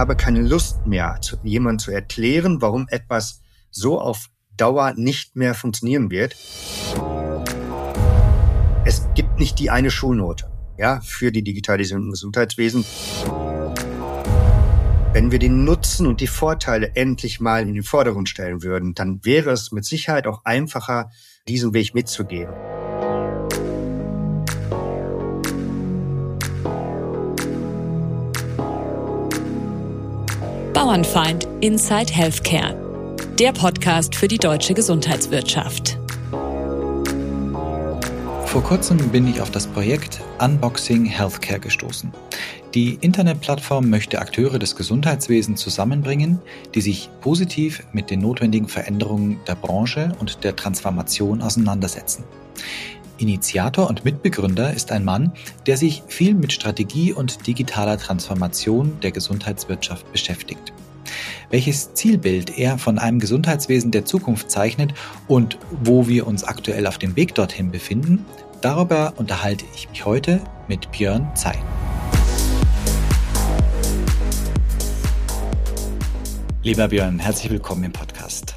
[0.00, 6.10] habe keine Lust mehr, jemandem zu erklären, warum etwas so auf Dauer nicht mehr funktionieren
[6.10, 6.36] wird.
[8.86, 12.86] Es gibt nicht die eine Schulnote ja, für die Digitalisierung im Gesundheitswesen.
[15.12, 19.22] Wenn wir den Nutzen und die Vorteile endlich mal in den Vordergrund stellen würden, dann
[19.22, 21.10] wäre es mit Sicherheit auch einfacher,
[21.46, 22.48] diesen Weg mitzugehen.
[30.90, 32.74] Bauernfeind Inside Healthcare,
[33.38, 35.96] der Podcast für die deutsche Gesundheitswirtschaft.
[38.46, 42.12] Vor kurzem bin ich auf das Projekt Unboxing Healthcare gestoßen.
[42.74, 46.40] Die Internetplattform möchte Akteure des Gesundheitswesens zusammenbringen,
[46.74, 52.24] die sich positiv mit den notwendigen Veränderungen der Branche und der Transformation auseinandersetzen.
[53.18, 55.30] Initiator und Mitbegründer ist ein Mann,
[55.66, 60.72] der sich viel mit Strategie und digitaler Transformation der Gesundheitswirtschaft beschäftigt.
[61.50, 64.94] Welches Zielbild er von einem Gesundheitswesen der Zukunft zeichnet
[65.28, 68.24] und wo wir uns aktuell auf dem Weg dorthin befinden,
[68.60, 71.54] darüber unterhalte ich mich heute mit Björn Zei.
[76.62, 78.54] Lieber Björn, herzlich willkommen im Podcast.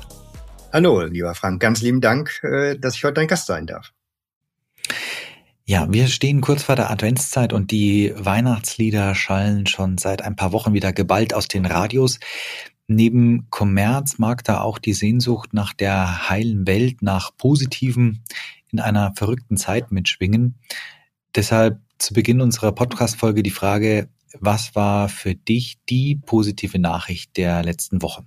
[0.74, 3.94] Hallo, lieber Frank, ganz lieben Dank, äh, dass ich heute dein Gast sein darf.
[5.66, 10.52] Ja, wir stehen kurz vor der Adventszeit und die Weihnachtslieder schallen schon seit ein paar
[10.52, 12.20] Wochen wieder geballt aus den Radios.
[12.88, 18.26] Neben Kommerz mag da auch die Sehnsucht nach der heilen Welt, nach Positiven
[18.74, 20.60] in einer verrückten Zeit mitschwingen.
[21.34, 24.10] Deshalb zu Beginn unserer Podcast-Folge die Frage,
[24.42, 28.26] was war für dich die positive Nachricht der letzten Woche?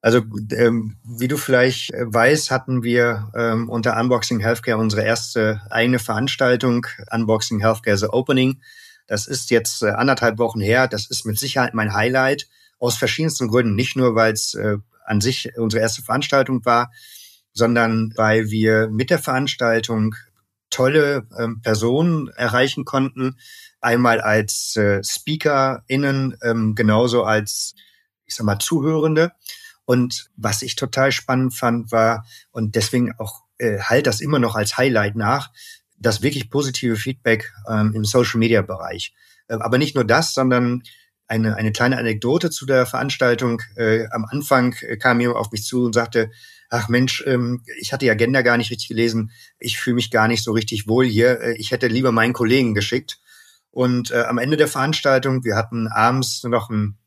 [0.00, 5.60] Also ähm, wie du vielleicht äh, weißt, hatten wir ähm, unter Unboxing Healthcare unsere erste
[5.70, 8.60] eigene Veranstaltung, Unboxing Healthcare The Opening.
[9.08, 10.86] Das ist jetzt äh, anderthalb Wochen her.
[10.86, 13.74] Das ist mit Sicherheit mein Highlight aus verschiedensten Gründen.
[13.74, 16.92] Nicht nur, weil es äh, an sich unsere erste Veranstaltung war,
[17.52, 20.14] sondern weil wir mit der Veranstaltung
[20.70, 23.36] tolle ähm, Personen erreichen konnten.
[23.80, 27.74] Einmal als äh, SpeakerInnen, ähm, genauso als,
[28.26, 29.32] ich sag mal, Zuhörende.
[29.88, 34.54] Und was ich total spannend fand, war, und deswegen auch äh, halt das immer noch
[34.54, 35.50] als Highlight nach,
[35.96, 39.14] das wirklich positive Feedback ähm, im Social-Media-Bereich.
[39.48, 40.82] Äh, aber nicht nur das, sondern
[41.26, 43.62] eine, eine kleine Anekdote zu der Veranstaltung.
[43.76, 46.32] Äh, am Anfang äh, kam jemand auf mich zu und sagte,
[46.68, 50.28] ach Mensch, ähm, ich hatte die Agenda gar nicht richtig gelesen, ich fühle mich gar
[50.28, 53.20] nicht so richtig wohl hier, äh, ich hätte lieber meinen Kollegen geschickt.
[53.70, 56.97] Und äh, am Ende der Veranstaltung, wir hatten abends noch ein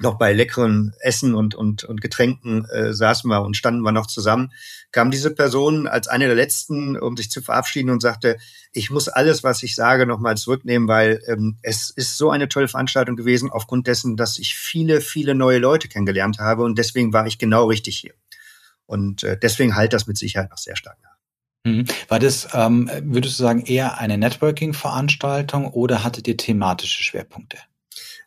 [0.00, 4.06] noch bei leckeren Essen und, und, und Getränken äh, saßen wir und standen wir noch
[4.06, 4.52] zusammen,
[4.92, 8.38] kam diese Person als eine der letzten, um sich zu verabschieden und sagte,
[8.72, 12.68] ich muss alles, was ich sage, nochmal zurücknehmen, weil ähm, es ist so eine tolle
[12.68, 17.26] Veranstaltung gewesen, aufgrund dessen, dass ich viele, viele neue Leute kennengelernt habe und deswegen war
[17.26, 18.14] ich genau richtig hier.
[18.86, 21.18] Und äh, deswegen halt das mit Sicherheit noch sehr stark nach.
[21.64, 21.84] Mhm.
[22.06, 27.58] War das, ähm, würdest du sagen, eher eine Networking-Veranstaltung oder hattet ihr thematische Schwerpunkte?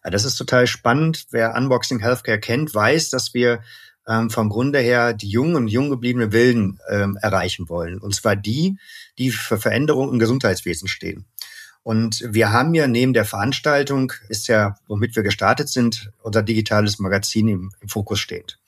[0.03, 1.27] Ja, das ist total spannend.
[1.31, 3.61] Wer Unboxing Healthcare kennt, weiß, dass wir
[4.07, 7.99] ähm, vom Grunde her die jungen und jung gebliebene Wilden ähm, erreichen wollen.
[7.99, 8.77] Und zwar die,
[9.17, 11.25] die für Veränderungen im Gesundheitswesen stehen.
[11.83, 16.99] Und wir haben ja neben der Veranstaltung, ist ja, womit wir gestartet sind, unser digitales
[16.99, 18.59] Magazin im, im Fokus steht.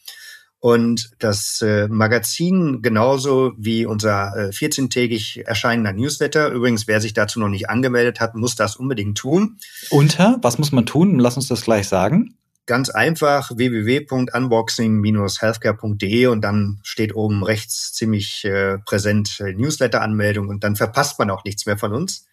[0.64, 6.52] Und das äh, Magazin genauso wie unser äh, 14-tägig erscheinender Newsletter.
[6.52, 9.58] Übrigens, wer sich dazu noch nicht angemeldet hat, muss das unbedingt tun.
[9.90, 10.38] Unter?
[10.42, 11.20] Was muss man tun?
[11.20, 12.38] Lass uns das gleich sagen.
[12.66, 20.78] Ganz einfach www.unboxing-healthcare.de und dann steht oben rechts ziemlich äh, präsent äh, Newsletter-Anmeldung und dann
[20.78, 22.26] verpasst man auch nichts mehr von uns.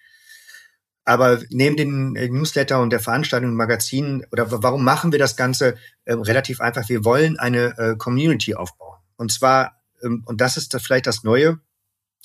[1.10, 5.34] Aber neben den äh, Newsletter und der Veranstaltung und Magazin, oder warum machen wir das
[5.34, 6.88] Ganze äh, relativ einfach?
[6.88, 8.97] Wir wollen eine äh, Community aufbauen.
[9.16, 11.59] Und zwar, ähm, und das ist das vielleicht das Neue,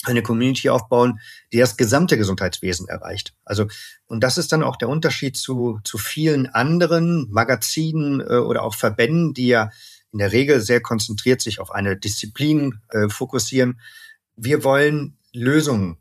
[0.04, 1.20] eine Community aufbauen,
[1.52, 3.34] die das gesamte Gesundheitswesen erreicht.
[3.44, 3.66] Also,
[4.06, 8.76] und das ist dann auch der Unterschied zu, zu vielen anderen Magazinen äh, oder auch
[8.76, 9.72] Verbänden, die ja
[10.12, 13.80] in der Regel sehr konzentriert sich auf eine Disziplin äh, fokussieren.
[14.36, 15.98] Wir wollen Lösungen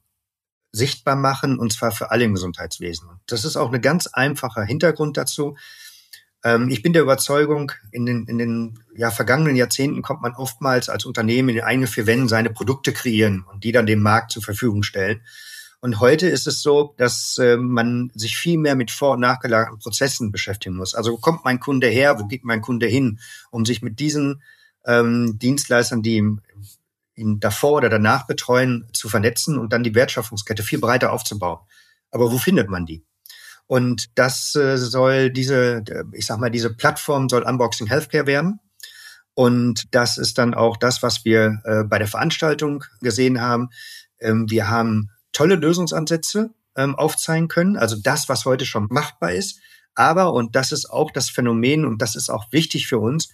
[0.75, 3.09] sichtbar machen, und zwar für alle im Gesundheitswesen.
[3.26, 5.56] Das ist auch ein ganz einfacher Hintergrund dazu.
[6.43, 10.88] Ähm, ich bin der Überzeugung, in den, in den ja, vergangenen Jahrzehnten kommt man oftmals
[10.88, 14.32] als Unternehmen in den eigenen vier Wänden seine Produkte kreieren und die dann dem Markt
[14.32, 15.23] zur Verfügung stellen.
[15.81, 19.79] Und heute ist es so, dass äh, man sich viel mehr mit vor- und nachgelagerten
[19.79, 20.94] Prozessen beschäftigen muss.
[20.94, 23.20] Also wo kommt mein Kunde her, wo geht mein Kunde hin,
[23.50, 24.43] um sich mit diesen
[24.87, 26.41] ähm, Dienstleistern, die im
[27.15, 31.61] ihn davor oder danach betreuen, zu vernetzen und dann die Wertschöpfungskette viel breiter aufzubauen.
[32.11, 33.05] Aber wo findet man die?
[33.67, 35.83] Und das äh, soll diese,
[36.13, 38.61] ich sag mal, diese Plattform soll Unboxing Healthcare werden.
[39.35, 43.71] Und das ist dann auch das, was wir äh, bei der Veranstaltung gesehen haben.
[44.21, 49.59] Ähm, wir haben tolle Lösungsansätze ähm, aufzeigen können, also das, was heute schon machbar ist.
[49.95, 53.31] Aber, und das ist auch das Phänomen, und das ist auch wichtig für uns,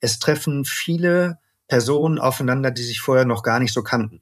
[0.00, 4.20] es treffen viele Personen aufeinander, die sich vorher noch gar nicht so kannten.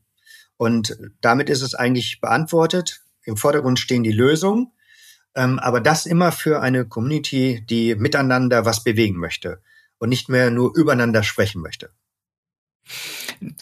[0.57, 3.03] Und damit ist es eigentlich beantwortet.
[3.25, 4.73] Im Vordergrund stehen die Lösungen,
[5.35, 9.61] ähm, aber das immer für eine Community, die miteinander was bewegen möchte
[9.99, 11.91] und nicht mehr nur übereinander sprechen möchte.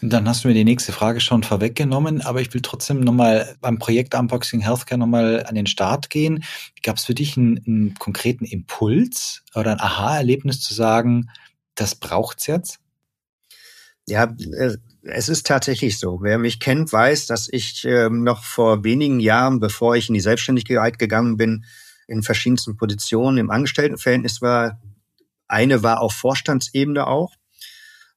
[0.00, 3.78] Dann hast du mir die nächste Frage schon vorweggenommen, aber ich will trotzdem nochmal beim
[3.78, 6.44] Projekt Unboxing Healthcare nochmal an den Start gehen.
[6.82, 11.30] Gab es für dich einen, einen konkreten Impuls oder ein Aha-Erlebnis zu sagen,
[11.74, 12.81] das braucht's jetzt?
[14.08, 16.20] Ja, äh, es ist tatsächlich so.
[16.22, 20.20] Wer mich kennt, weiß, dass ich ähm, noch vor wenigen Jahren, bevor ich in die
[20.20, 21.64] Selbstständigkeit gegangen bin,
[22.06, 24.80] in verschiedensten Positionen im Angestelltenverhältnis war.
[25.48, 27.34] Eine war auf Vorstandsebene auch.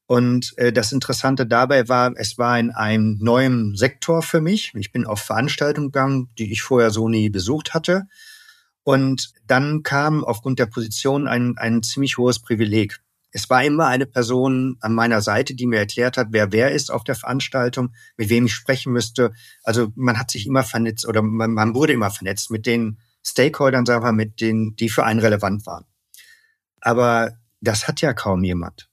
[0.08, 4.72] Und äh, das Interessante dabei war, es war in einem neuen Sektor für mich.
[4.76, 8.04] Ich bin auf Veranstaltungen gegangen, die ich vorher so nie besucht hatte.
[8.84, 13.00] Und dann kam aufgrund der Position ein, ein ziemlich hohes Privileg.
[13.36, 16.90] Es war immer eine Person an meiner Seite, die mir erklärt hat, wer wer ist
[16.90, 19.34] auf der Veranstaltung, mit wem ich sprechen müsste.
[19.62, 23.86] Also man hat sich immer vernetzt oder man, man wurde immer vernetzt mit den Stakeholdern,
[23.86, 25.84] sagen wir, mit denen, die für einen relevant waren.
[26.80, 28.88] Aber das hat ja kaum jemand.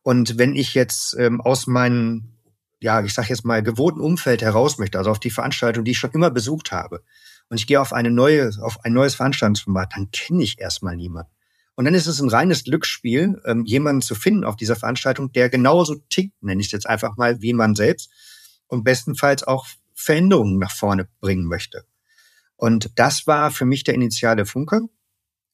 [0.00, 2.38] Und wenn ich jetzt ähm, aus meinem,
[2.80, 5.98] ja, ich sage jetzt mal, gewohnten Umfeld heraus möchte, also auf die Veranstaltung, die ich
[5.98, 7.02] schon immer besucht habe,
[7.50, 11.31] und ich gehe auf eine neue, auf ein neues Veranstaltungsformat, dann kenne ich erstmal niemanden.
[11.74, 15.48] Und dann ist es ein reines Glücksspiel, ähm, jemanden zu finden auf dieser Veranstaltung, der
[15.48, 18.10] genauso tickt, nenne ich es jetzt einfach mal, wie man selbst
[18.66, 21.84] und bestenfalls auch Veränderungen nach vorne bringen möchte.
[22.56, 24.82] Und das war für mich der initiale Funke,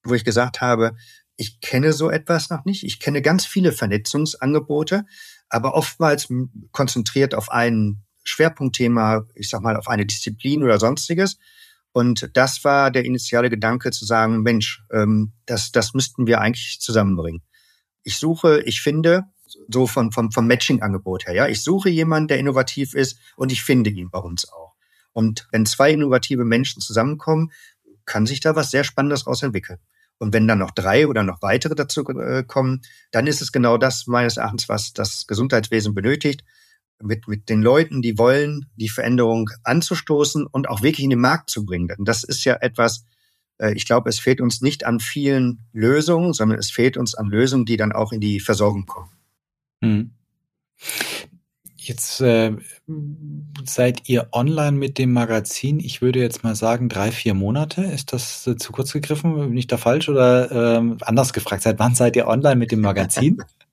[0.04, 0.96] wo ich gesagt habe,
[1.36, 2.82] ich kenne so etwas noch nicht.
[2.82, 5.06] Ich kenne ganz viele Vernetzungsangebote,
[5.48, 6.28] aber oftmals
[6.72, 11.38] konzentriert auf ein Schwerpunktthema, ich sag mal, auf eine Disziplin oder sonstiges.
[11.92, 16.80] Und das war der initiale Gedanke zu sagen, Mensch, ähm, das, das müssten wir eigentlich
[16.80, 17.42] zusammenbringen.
[18.02, 19.24] Ich suche, ich finde,
[19.68, 23.62] so von, vom, vom Matching-Angebot her, ja, ich suche jemanden, der innovativ ist und ich
[23.62, 24.74] finde ihn bei uns auch.
[25.12, 27.50] Und wenn zwei innovative Menschen zusammenkommen,
[28.04, 29.78] kann sich da was sehr Spannendes raus entwickeln.
[30.18, 32.82] Und wenn dann noch drei oder noch weitere dazu äh, kommen,
[33.12, 36.44] dann ist es genau das meines Erachtens, was das Gesundheitswesen benötigt
[37.02, 41.50] mit, mit den Leuten, die wollen, die Veränderung anzustoßen und auch wirklich in den Markt
[41.50, 41.88] zu bringen.
[41.88, 43.04] Denn das ist ja etwas,
[43.58, 47.26] äh, ich glaube, es fehlt uns nicht an vielen Lösungen, sondern es fehlt uns an
[47.26, 49.10] Lösungen, die dann auch in die Versorgung kommen.
[49.82, 50.10] Hm.
[51.76, 52.54] Jetzt äh,
[53.64, 57.82] seid ihr online mit dem Magazin, ich würde jetzt mal sagen, drei, vier Monate.
[57.82, 59.34] Ist das äh, zu kurz gegriffen?
[59.34, 60.08] Bin ich da falsch?
[60.08, 63.38] Oder äh, anders gefragt, seit wann seid ihr online mit dem Magazin?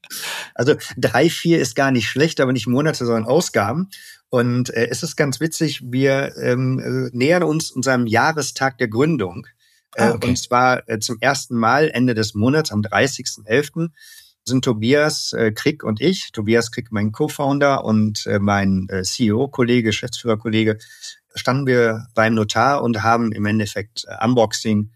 [0.54, 3.90] Also drei, vier ist gar nicht schlecht, aber nicht Monate, sondern Ausgaben.
[4.30, 9.48] Und äh, es ist ganz witzig, wir ähm, äh, nähern uns unserem Jahrestag der Gründung.
[9.96, 10.30] Äh, ah, okay.
[10.30, 13.90] Und zwar äh, zum ersten Mal Ende des Monats, am 30.11.,
[14.48, 19.90] sind Tobias äh, Krick und ich, Tobias Krick, mein Co-Founder und äh, mein äh, CEO-Kollege,
[19.90, 20.78] Geschäftsführerkollege,
[21.34, 24.92] standen wir beim Notar und haben im Endeffekt äh, Unboxing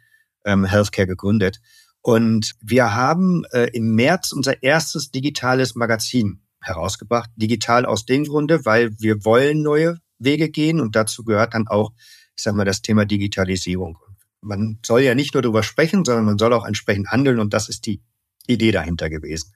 [0.45, 1.59] ähm, Healthcare gegründet.
[2.01, 7.29] Und wir haben äh, im März unser erstes digitales Magazin herausgebracht.
[7.35, 11.91] Digital aus dem Grunde, weil wir wollen neue Wege gehen und dazu gehört dann auch,
[12.35, 13.97] ich sag mal, das Thema Digitalisierung.
[14.41, 17.69] Man soll ja nicht nur darüber sprechen, sondern man soll auch entsprechend handeln und das
[17.69, 18.01] ist die
[18.47, 19.53] Idee dahinter gewesen.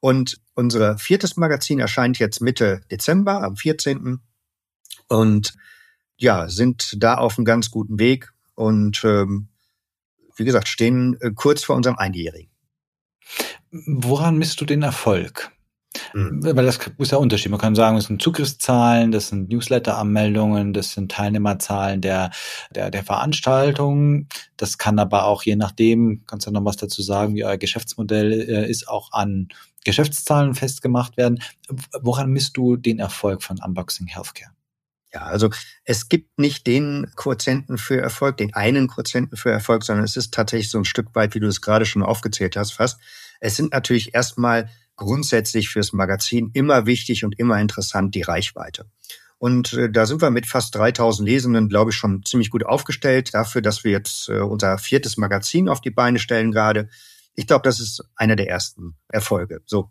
[0.00, 4.20] Und unser viertes Magazin erscheint jetzt Mitte Dezember, am 14.
[5.08, 5.54] Und
[6.18, 9.48] ja, sind da auf einem ganz guten Weg und ähm,
[10.36, 12.50] wie gesagt, stehen äh, kurz vor unserem Einjährigen.
[13.70, 15.50] Woran misst du den Erfolg?
[16.14, 16.40] Mhm.
[16.42, 17.50] Weil das ist ja Unterschied.
[17.50, 22.30] Man kann sagen, das sind Zugriffszahlen, das sind Newsletter-Anmeldungen, das sind Teilnehmerzahlen der,
[22.74, 24.28] der, der Veranstaltungen.
[24.56, 28.32] Das kann aber auch je nachdem, kannst du noch was dazu sagen, wie euer Geschäftsmodell
[28.32, 29.48] äh, ist, auch an
[29.84, 31.40] Geschäftszahlen festgemacht werden.
[32.00, 34.55] Woran misst du den Erfolg von Unboxing Healthcare?
[35.16, 35.48] Ja, also
[35.84, 40.34] es gibt nicht den Quotienten für Erfolg, den einen Quotienten für Erfolg, sondern es ist
[40.34, 43.00] tatsächlich so ein Stück weit, wie du es gerade schon aufgezählt hast, fast.
[43.40, 48.90] Es sind natürlich erstmal grundsätzlich fürs Magazin immer wichtig und immer interessant die Reichweite.
[49.38, 53.32] Und äh, da sind wir mit fast 3000 Lesenden, glaube ich, schon ziemlich gut aufgestellt
[53.32, 56.90] dafür, dass wir jetzt äh, unser viertes Magazin auf die Beine stellen gerade.
[57.34, 59.62] Ich glaube, das ist einer der ersten Erfolge.
[59.64, 59.90] So.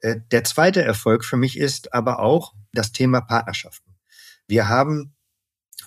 [0.00, 3.91] Äh, der zweite Erfolg für mich ist aber auch das Thema Partnerschaften.
[4.52, 5.14] Wir haben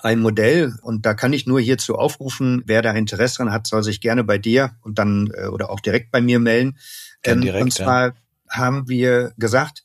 [0.02, 3.84] ein Modell und da kann ich nur hierzu aufrufen, wer da Interesse dran hat, soll
[3.84, 6.76] sich gerne bei dir und dann äh, oder auch direkt bei mir melden.
[7.24, 8.14] Ähm, direkt, und zwar ja.
[8.50, 9.84] haben wir gesagt,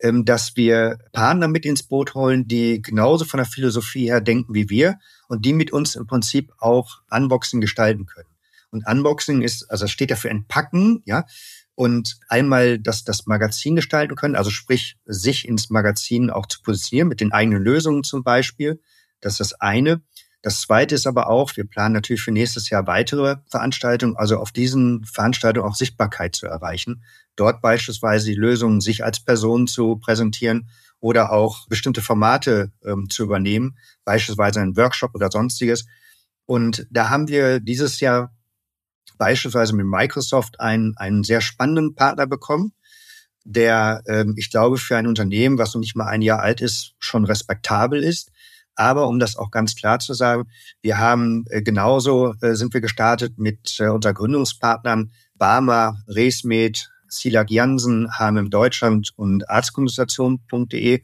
[0.00, 4.54] ähm, dass wir Partner mit ins Boot holen, die genauso von der Philosophie her denken
[4.54, 8.30] wie wir und die mit uns im Prinzip auch Unboxing gestalten können.
[8.70, 11.26] Und Unboxing ist, also steht ja für Entpacken, ja,
[11.74, 17.08] und einmal das, das Magazin gestalten können, also sprich, sich ins Magazin auch zu positionieren
[17.08, 18.80] mit den eigenen Lösungen zum Beispiel.
[19.20, 20.02] Das ist das eine.
[20.42, 24.52] Das zweite ist aber auch, wir planen natürlich für nächstes Jahr weitere Veranstaltungen, also auf
[24.52, 27.02] diesen Veranstaltungen auch Sichtbarkeit zu erreichen.
[27.34, 30.68] Dort beispielsweise die Lösungen sich als Person zu präsentieren
[31.00, 35.86] oder auch bestimmte Formate ähm, zu übernehmen, beispielsweise einen Workshop oder sonstiges.
[36.44, 38.33] Und da haben wir dieses Jahr
[39.18, 42.72] beispielsweise mit Microsoft einen, einen sehr spannenden Partner bekommen,
[43.44, 46.94] der, ähm, ich glaube, für ein Unternehmen, was noch nicht mal ein Jahr alt ist,
[46.98, 48.30] schon respektabel ist.
[48.76, 50.48] Aber um das auch ganz klar zu sagen,
[50.82, 57.50] wir haben äh, genauso äh, sind wir gestartet mit äh, unter Gründungspartnern Barmer, Resmed, Silag
[57.50, 61.02] Jansen, HMM Deutschland und Arztkonsultation.de.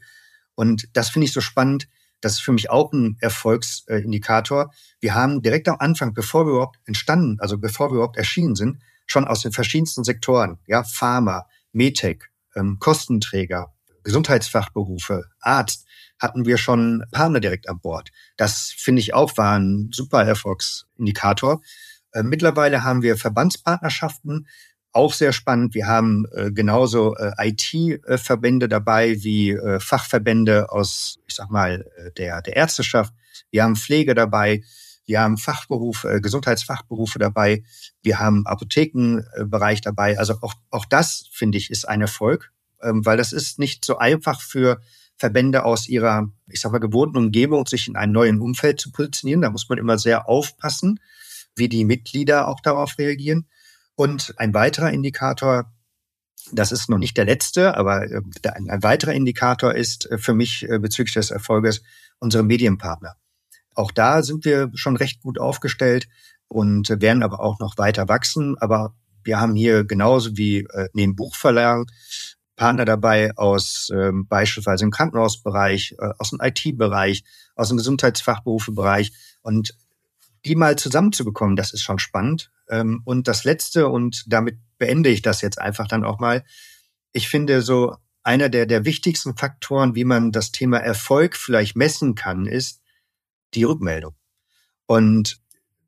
[0.55, 1.87] Und das finde ich so spannend.
[2.21, 4.71] Das ist für mich auch ein Erfolgsindikator.
[4.99, 8.81] Wir haben direkt am Anfang, bevor wir überhaupt entstanden, also bevor wir überhaupt erschienen sind,
[9.07, 12.23] schon aus den verschiedensten Sektoren, ja, Pharma, Medtech,
[12.55, 13.73] ähm, Kostenträger,
[14.03, 15.85] Gesundheitsfachberufe, Arzt,
[16.19, 18.11] hatten wir schon Partner direkt an Bord.
[18.37, 21.61] Das finde ich auch war ein super Erfolgsindikator.
[22.13, 24.47] Äh, mittlerweile haben wir Verbandspartnerschaften,
[24.93, 25.73] auch sehr spannend.
[25.73, 32.11] Wir haben äh, genauso äh, IT-Verbände dabei wie äh, Fachverbände aus, ich sag mal, äh,
[32.11, 33.13] der, der Ärzteschaft.
[33.51, 34.63] Wir haben Pflege dabei.
[35.05, 37.63] Wir haben Fachberufe, äh, Gesundheitsfachberufe dabei.
[38.03, 40.19] Wir haben Apothekenbereich dabei.
[40.19, 43.97] Also auch, auch das, finde ich, ist ein Erfolg, ähm, weil das ist nicht so
[43.97, 44.81] einfach für
[45.17, 49.41] Verbände aus ihrer, ich sag mal, gewohnten Umgebung, sich in einem neuen Umfeld zu positionieren.
[49.41, 50.99] Da muss man immer sehr aufpassen,
[51.55, 53.47] wie die Mitglieder auch darauf reagieren.
[53.95, 55.71] Und ein weiterer Indikator,
[56.51, 60.67] das ist noch nicht der letzte, aber äh, ein weiterer Indikator ist äh, für mich
[60.69, 61.81] äh, bezüglich des Erfolges
[62.19, 63.15] unsere Medienpartner.
[63.75, 66.07] Auch da sind wir schon recht gut aufgestellt
[66.47, 68.57] und werden aber auch noch weiter wachsen.
[68.57, 71.85] Aber wir haben hier genauso wie neben Buchverlagen
[72.61, 77.23] Partner dabei aus ähm, beispielsweise im Krankenhausbereich, äh, aus dem IT-Bereich,
[77.55, 79.13] aus dem Gesundheitsfachberufebereich.
[79.41, 79.75] Und
[80.45, 82.51] die mal zusammenzubekommen, das ist schon spannend.
[82.69, 86.43] Ähm, und das Letzte, und damit beende ich das jetzt einfach dann auch mal,
[87.13, 92.15] ich finde so einer der, der wichtigsten Faktoren, wie man das Thema Erfolg vielleicht messen
[92.15, 92.81] kann, ist
[93.53, 94.15] die Rückmeldung.
[94.85, 95.41] Und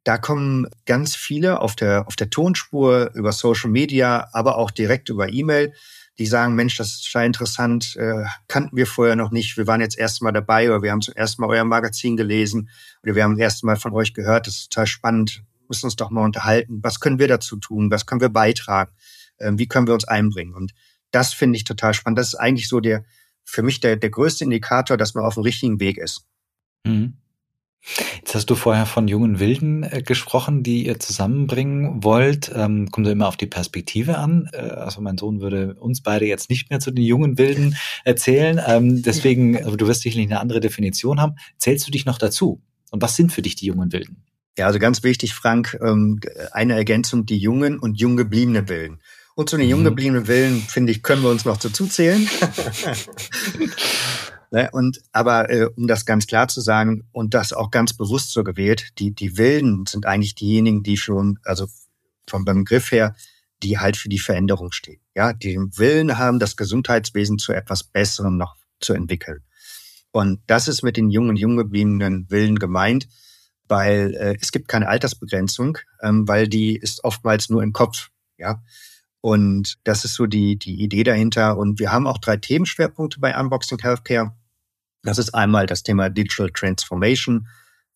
[0.04, 5.10] da kommen ganz viele auf der, auf der Tonspur über Social Media, aber auch direkt
[5.10, 5.74] über E-Mail
[6.20, 9.82] die sagen, Mensch, das ist total interessant, äh, kannten wir vorher noch nicht, wir waren
[9.82, 12.70] jetzt erst mal dabei oder wir haben zum ersten Mal euer Magazin gelesen
[13.02, 15.96] oder wir haben das erste Mal von euch gehört, das ist total spannend, müssen uns
[15.96, 18.92] doch mal unterhalten, was können wir dazu tun, was können wir beitragen,
[19.38, 20.54] äh, wie können wir uns einbringen?
[20.54, 20.74] Und
[21.12, 22.18] das finde ich total spannend.
[22.18, 23.06] Das ist eigentlich so der,
[23.44, 26.26] für mich der, der größte Indikator, dass man auf dem richtigen Weg ist.
[26.86, 27.18] Mhm.
[28.16, 32.52] Jetzt hast du vorher von jungen Wilden äh, gesprochen, die ihr zusammenbringen wollt.
[32.56, 34.50] Ähm, kommt immer auf die Perspektive an.
[34.54, 37.76] Äh, also mein Sohn würde uns beide jetzt nicht mehr zu den jungen Wilden
[38.06, 38.60] erzählen.
[38.66, 41.36] Ähm, deswegen, also du wirst sicherlich eine andere Definition haben.
[41.58, 42.62] Zählst du dich noch dazu?
[42.92, 44.24] Und was sind für dich die jungen Wilden?
[44.58, 46.22] Ja, also ganz wichtig, Frank, ähm,
[46.52, 49.00] eine Ergänzung, die jungen und jung gebliebene Wilden.
[49.36, 49.86] Und zu den jung mhm.
[49.86, 52.30] gebliebenen Willen, finde ich, können wir uns noch dazu zählen.
[54.54, 54.70] Ne?
[54.72, 58.44] Und aber äh, um das ganz klar zu sagen und das auch ganz bewusst so
[58.44, 61.66] gewählt, die die Wilden sind eigentlich diejenigen, die schon, also
[62.30, 63.16] vom Begriff her,
[63.64, 65.02] die halt für die Veränderung stehen.
[65.16, 69.40] Ja, die den Willen haben, das Gesundheitswesen zu etwas Besserem noch zu entwickeln.
[70.12, 73.08] Und das ist mit den jungen, jung gebliebenen Willen gemeint,
[73.68, 78.10] weil äh, es gibt keine Altersbegrenzung, ähm, weil die ist oftmals nur im Kopf.
[78.38, 78.62] Ja,
[79.20, 81.58] und das ist so die, die Idee dahinter.
[81.58, 84.36] Und wir haben auch drei Themenschwerpunkte bei Unboxing Healthcare.
[85.04, 87.48] Das ist einmal das Thema Digital Transformation,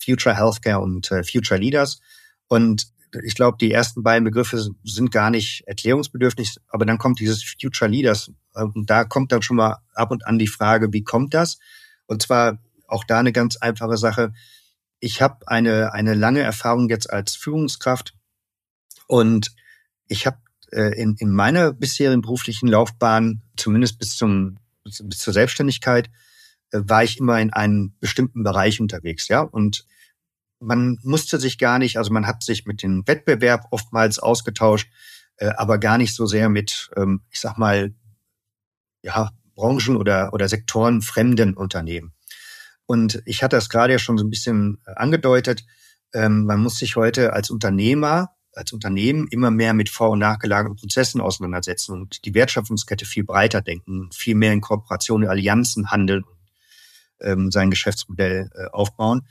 [0.04, 2.00] Future Healthcare und äh, Future Leaders.
[2.48, 2.88] Und
[3.24, 7.90] ich glaube, die ersten beiden Begriffe sind gar nicht erklärungsbedürftig, aber dann kommt dieses Future
[7.90, 11.58] Leaders und da kommt dann schon mal ab und an die Frage, wie kommt das?
[12.06, 14.34] Und zwar auch da eine ganz einfache Sache.
[15.00, 18.14] Ich habe eine, eine lange Erfahrung jetzt als Führungskraft
[19.08, 19.56] und
[20.08, 20.38] ich habe
[20.72, 26.10] äh, in, in meiner bisherigen beruflichen Laufbahn, zumindest bis, zum, bis zur Selbstständigkeit,
[26.86, 29.42] war ich immer in einem bestimmten Bereich unterwegs, ja.
[29.42, 29.86] Und
[30.60, 34.90] man musste sich gar nicht, also man hat sich mit dem Wettbewerb oftmals ausgetauscht,
[35.38, 37.94] äh, aber gar nicht so sehr mit, ähm, ich sag mal,
[39.04, 42.14] ja, Branchen oder, oder Sektoren fremden Unternehmen.
[42.86, 45.66] Und ich hatte das gerade ja schon so ein bisschen äh, angedeutet.
[46.14, 50.78] Ähm, man muss sich heute als Unternehmer, als Unternehmen immer mehr mit vor- und nachgelagerten
[50.78, 56.24] Prozessen auseinandersetzen und die Wertschöpfungskette viel breiter denken, viel mehr in Kooperation, in Allianzen handeln
[57.22, 59.28] ähm, sein Geschäftsmodell äh, aufbauen.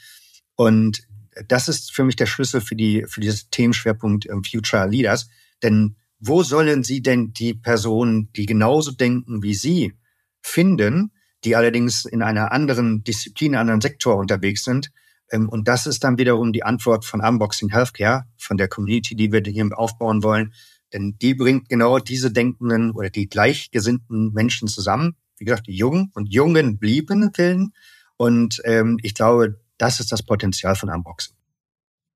[0.54, 1.02] Und
[1.48, 5.28] das ist für mich der Schlüssel für die für dieses Themenschwerpunkt ähm, Future Leaders.
[5.62, 9.94] Denn wo sollen Sie denn die Personen, die genauso denken wie Sie,
[10.40, 11.12] finden,
[11.44, 14.90] die allerdings in einer anderen Disziplin, anderen Sektor unterwegs sind?
[15.30, 19.32] Ähm, und das ist dann wiederum die Antwort von Unboxing Healthcare, von der Community, die
[19.32, 20.54] wir hier aufbauen wollen.
[20.92, 25.16] Denn die bringt genau diese denkenden oder die gleichgesinnten Menschen zusammen.
[25.38, 27.72] Wie gesagt, die Jungen und Jungen blieben Willen.
[28.16, 31.34] Und ähm, ich glaube, das ist das Potenzial von Unboxing.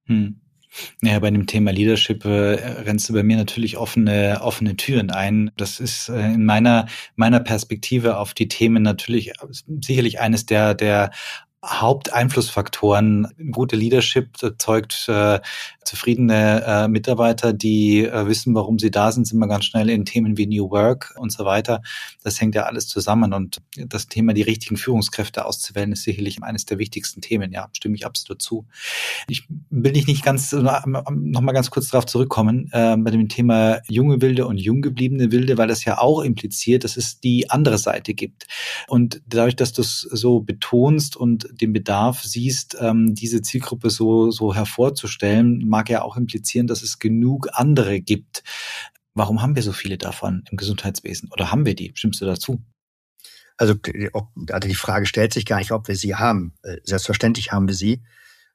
[0.06, 0.40] Hm.
[1.02, 5.50] Ja, bei dem Thema Leadership äh, rennst du bei mir natürlich offene, offene Türen ein.
[5.56, 6.86] Das ist äh, in meiner,
[7.16, 9.32] meiner Perspektive auf die Themen natürlich
[9.80, 11.10] sicherlich eines der, der
[11.64, 13.28] Haupteinflussfaktoren.
[13.52, 15.40] Gute Leadership erzeugt äh,
[15.84, 20.06] zufriedene äh, Mitarbeiter, die äh, wissen, warum sie da sind, sind wir ganz schnell in
[20.06, 21.82] Themen wie New Work und so weiter.
[22.22, 26.64] Das hängt ja alles zusammen und das Thema, die richtigen Führungskräfte auszuwählen, ist sicherlich eines
[26.64, 27.52] der wichtigsten Themen.
[27.52, 28.64] Ja, stimme ich absolut zu.
[29.28, 33.80] Ich will dich nicht ganz, noch mal ganz kurz darauf zurückkommen, äh, bei dem Thema
[33.88, 37.76] junge Wilde und jung gebliebene Wilde, weil das ja auch impliziert, dass es die andere
[37.76, 38.46] Seite gibt.
[38.86, 44.30] Und dadurch, dass du es so betonst und den Bedarf siehst, ähm, diese Zielgruppe so,
[44.30, 48.42] so hervorzustellen, mag ja auch implizieren, dass es genug andere gibt.
[49.14, 51.30] Warum haben wir so viele davon im Gesundheitswesen?
[51.32, 51.92] Oder haben wir die?
[51.94, 52.62] Stimmst du dazu?
[53.56, 53.74] Also,
[54.12, 56.54] ob, also die Frage stellt sich gar nicht, ob wir sie haben.
[56.62, 58.02] Äh, selbstverständlich haben wir sie.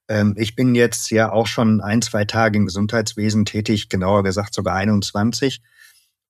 [0.08, 4.54] Ähm, ich bin jetzt ja auch schon ein, zwei Tage im Gesundheitswesen tätig, genauer gesagt
[4.54, 5.62] sogar 21.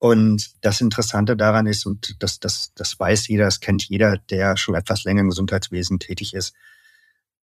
[0.05, 4.55] Und das Interessante daran ist, und das, das, das weiß jeder, das kennt jeder, der
[4.55, 6.53] schon etwas länger im Gesundheitswesen tätig ist,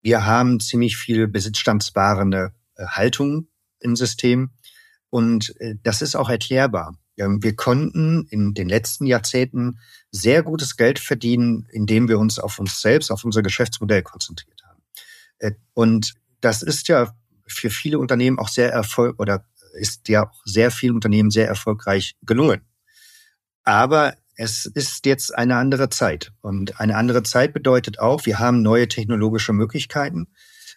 [0.00, 3.48] wir haben ziemlich viel besitzstandsbarende äh, Haltung
[3.78, 4.52] im System.
[5.10, 6.96] Und äh, das ist auch erklärbar.
[7.16, 9.78] Wir konnten in den letzten Jahrzehnten
[10.10, 14.82] sehr gutes Geld verdienen, indem wir uns auf uns selbst, auf unser Geschäftsmodell konzentriert haben.
[15.40, 17.14] Äh, und das ist ja
[17.46, 19.44] für viele Unternehmen auch sehr erfolg oder
[19.76, 22.62] ist ja auch sehr vielen Unternehmen sehr erfolgreich gelungen.
[23.64, 26.32] Aber es ist jetzt eine andere Zeit.
[26.42, 30.28] Und eine andere Zeit bedeutet auch, wir haben neue technologische Möglichkeiten.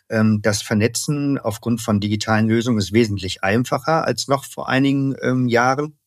[0.10, 5.48] Ähm, das Vernetzen aufgrund von digitalen Lösungen ist wesentlich einfacher als noch vor einigen ähm,
[5.48, 5.98] Jahren.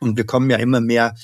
[0.00, 1.14] Und wir kommen ja immer mehr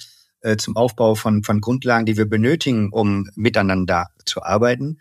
[0.41, 5.01] äh, zum Aufbau von, von Grundlagen, die wir benötigen, um miteinander zu arbeiten.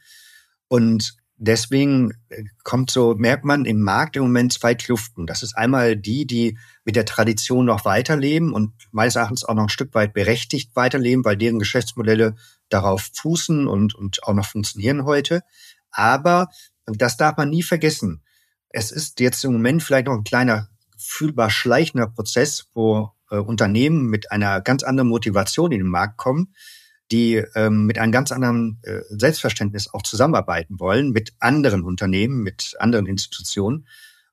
[0.67, 5.27] Und deswegen äh, kommt so, merkt man im Markt im Moment zwei Kluften.
[5.27, 9.63] Das ist einmal die, die mit der Tradition noch weiterleben und meines Erachtens auch noch
[9.63, 12.35] ein Stück weit berechtigt weiterleben, weil deren Geschäftsmodelle
[12.69, 15.41] darauf fußen und, und auch noch funktionieren heute.
[15.91, 16.49] Aber,
[16.85, 18.23] das darf man nie vergessen,
[18.69, 24.07] es ist jetzt im Moment vielleicht noch ein kleiner, fühlbar schleichender Prozess, wo äh, Unternehmen
[24.07, 26.53] mit einer ganz anderen Motivation in den Markt kommen,
[27.11, 32.75] die ähm, mit einem ganz anderen äh, Selbstverständnis auch zusammenarbeiten wollen mit anderen Unternehmen, mit
[32.79, 33.87] anderen Institutionen.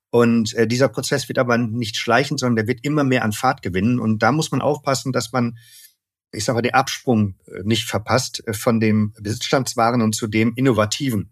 [0.09, 3.61] Und äh, dieser Prozess wird aber nicht schleichen, sondern der wird immer mehr an Fahrt
[3.61, 3.99] gewinnen.
[3.99, 5.57] Und da muss man aufpassen, dass man,
[6.31, 10.53] ich sage mal, den Absprung äh, nicht verpasst äh, von dem Besitzstandswaren und zu dem
[10.55, 11.31] Innovativen.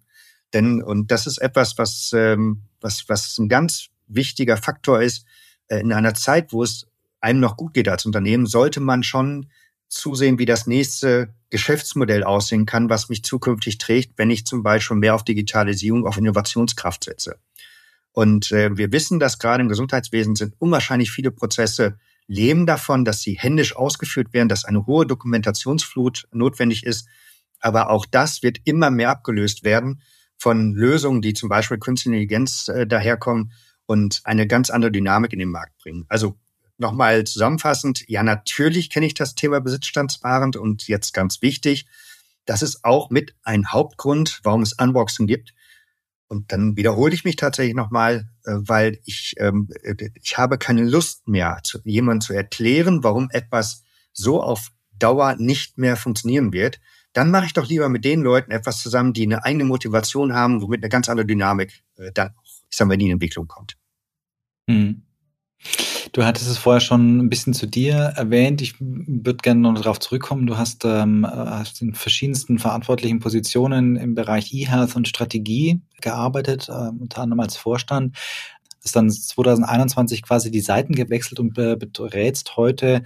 [0.53, 5.25] Denn, und das ist etwas, was, ähm, was, was ein ganz wichtiger Faktor ist,
[5.67, 6.87] äh, in einer Zeit, wo es
[7.21, 9.49] einem noch gut geht als Unternehmen, sollte man schon
[9.93, 14.97] zusehen, wie das nächste Geschäftsmodell aussehen kann, was mich zukünftig trägt, wenn ich zum Beispiel
[14.97, 17.37] mehr auf Digitalisierung, auf Innovationskraft setze.
[18.11, 23.21] Und äh, wir wissen, dass gerade im Gesundheitswesen sind unwahrscheinlich viele Prozesse leben davon, dass
[23.21, 27.07] sie händisch ausgeführt werden, dass eine hohe Dokumentationsflut notwendig ist.
[27.59, 30.01] Aber auch das wird immer mehr abgelöst werden
[30.37, 33.51] von Lösungen, die zum Beispiel Künstliche Intelligenz äh, daherkommen
[33.85, 36.05] und eine ganz andere Dynamik in den Markt bringen.
[36.07, 36.37] Also
[36.77, 41.85] Nochmal zusammenfassend, ja, natürlich kenne ich das Thema besitzstandswahrend und jetzt ganz wichtig,
[42.45, 45.53] das ist auch mit ein Hauptgrund, warum es Unboxing gibt.
[46.27, 49.69] Und dann wiederhole ich mich tatsächlich nochmal, äh, weil ich, ähm,
[50.15, 53.83] ich habe keine Lust mehr, jemandem zu erklären, warum etwas
[54.13, 56.79] so auf Dauer nicht mehr funktionieren wird.
[57.13, 60.61] Dann mache ich doch lieber mit den Leuten etwas zusammen, die eine eigene Motivation haben,
[60.61, 63.77] womit eine ganz andere Dynamik äh, dann, ich sag mal, in die Entwicklung kommt.
[64.67, 65.03] Mhm.
[66.13, 68.61] Du hattest es vorher schon ein bisschen zu dir erwähnt.
[68.61, 70.45] Ich würde gerne noch darauf zurückkommen.
[70.45, 76.71] Du hast, ähm, hast in verschiedensten verantwortlichen Positionen im Bereich E-Health und Strategie gearbeitet, äh,
[76.71, 78.15] unter anderem als Vorstand.
[78.83, 83.01] hast dann 2021 quasi die Seiten gewechselt und berätst heute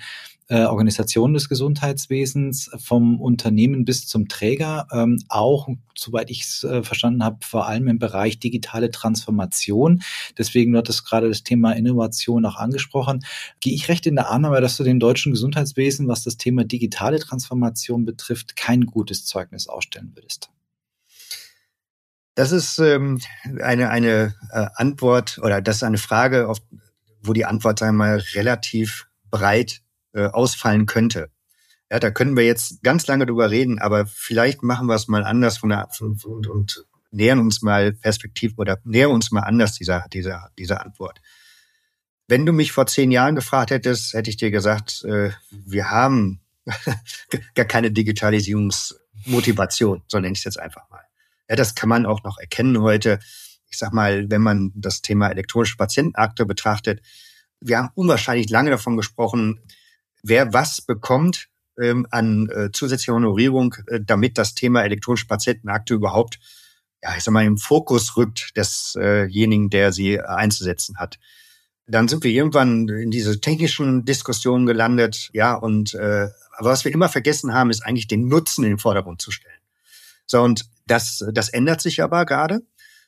[0.49, 6.83] äh, Organisation des Gesundheitswesens vom Unternehmen bis zum Träger, ähm, auch, soweit ich es äh,
[6.83, 10.01] verstanden habe, vor allem im Bereich digitale Transformation.
[10.37, 13.25] Deswegen wird das gerade das Thema Innovation auch angesprochen.
[13.59, 17.19] Gehe ich recht in der Annahme, dass du dem deutschen Gesundheitswesen, was das Thema digitale
[17.19, 20.49] Transformation betrifft, kein gutes Zeugnis ausstellen würdest?
[22.35, 23.19] Das ist ähm,
[23.61, 26.59] eine, eine äh, Antwort oder das ist eine Frage, auf,
[27.21, 29.81] wo die Antwort, sagen wir mal, relativ breit
[30.17, 31.29] äh, ausfallen könnte.
[31.91, 35.23] Ja, da können wir jetzt ganz lange drüber reden, aber vielleicht machen wir es mal
[35.23, 39.73] anders von der, und, und, und nähern uns mal perspektiv oder nähern uns mal anders
[39.73, 41.21] dieser, dieser, dieser Antwort.
[42.27, 46.41] Wenn du mich vor zehn Jahren gefragt hättest, hätte ich dir gesagt, äh, wir haben
[47.55, 51.03] gar keine Digitalisierungsmotivation, so nenne ich es jetzt einfach mal.
[51.47, 53.19] Ja, das kann man auch noch erkennen heute.
[53.69, 57.01] Ich sag mal, wenn man das Thema elektronische Patientenakte betrachtet,
[57.61, 59.61] wir haben unwahrscheinlich lange davon gesprochen,
[60.23, 61.49] wer was bekommt
[61.79, 66.39] ähm, an äh, zusätzlicher Honorierung, äh, damit das Thema elektronische Patientenakte überhaupt,
[67.03, 71.19] ja, ich sag mal, im Fokus rückt desjenigen, der sie einzusetzen hat.
[71.85, 76.27] Dann sind wir irgendwann in diese technischen Diskussionen gelandet, ja, und äh,
[76.57, 79.53] aber was wir immer vergessen haben, ist eigentlich den Nutzen in den Vordergrund zu stellen.
[80.25, 82.61] So, und das, das ändert sich aber gerade,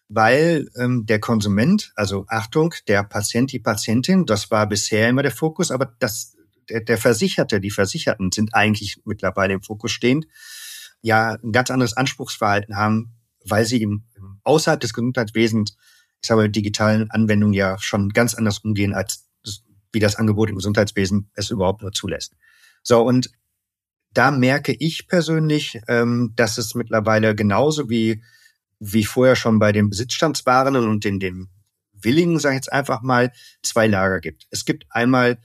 [0.07, 5.31] weil ähm, der Konsument, also Achtung, der Patient, die Patientin, das war bisher immer der
[5.31, 6.35] Fokus, aber das
[6.69, 10.27] der, der Versicherte, die Versicherten sind eigentlich mittlerweile im Fokus stehend,
[11.01, 14.03] ja ein ganz anderes Anspruchsverhalten haben, weil sie im,
[14.43, 15.77] außerhalb des Gesundheitswesens,
[16.21, 19.25] ich sage digitalen Anwendungen ja schon ganz anders umgehen, als
[19.91, 22.35] wie das Angebot im Gesundheitswesen es überhaupt nur zulässt.
[22.83, 23.31] So, und
[24.13, 28.23] da merke ich persönlich, ähm, dass es mittlerweile genauso wie,
[28.79, 31.49] wie vorher schon bei den Besitzstandswahrenden und den, den
[31.93, 34.47] Willigen, sage ich jetzt einfach mal, zwei Lager gibt.
[34.51, 35.39] Es gibt einmal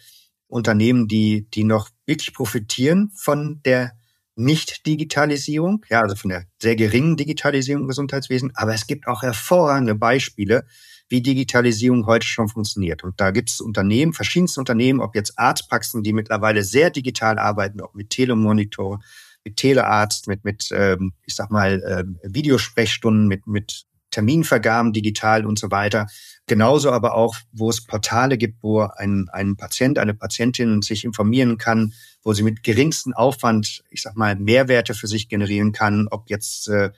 [0.55, 3.99] Unternehmen, die, die noch wirklich profitieren von der
[4.37, 8.53] Nicht-Digitalisierung, ja, also von der sehr geringen Digitalisierung im Gesundheitswesen.
[8.55, 10.65] Aber es gibt auch hervorragende Beispiele,
[11.09, 13.03] wie Digitalisierung heute schon funktioniert.
[13.03, 17.81] Und da gibt es Unternehmen, verschiedenste Unternehmen, ob jetzt Arztpraxen, die mittlerweile sehr digital arbeiten,
[17.81, 19.01] auch mit Telemonitor,
[19.45, 25.59] mit Telearzt, mit, mit ähm, ich sag mal, ähm, Videosprechstunden, mit, mit Terminvergaben digital und
[25.59, 26.07] so weiter.
[26.47, 31.59] Genauso aber auch, wo es Portale gibt, wo ein, ein Patient, eine Patientin sich informieren
[31.59, 36.31] kann, wo sie mit geringsten Aufwand, ich sag mal, Mehrwerte für sich generieren kann, ob
[36.31, 36.91] jetzt äh,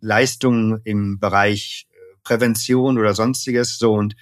[0.00, 3.78] Leistungen im Bereich äh, Prävention oder sonstiges.
[3.78, 4.16] So und